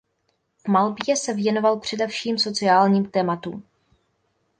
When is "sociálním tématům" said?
2.37-3.63